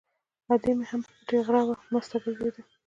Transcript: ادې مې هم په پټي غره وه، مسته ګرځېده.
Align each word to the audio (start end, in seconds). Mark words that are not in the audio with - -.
ادې 0.53 0.71
مې 0.77 0.85
هم 0.91 1.01
په 1.05 1.11
پټي 1.17 1.37
غره 1.45 1.61
وه، 1.67 1.75
مسته 1.93 2.15
ګرځېده. 2.23 2.61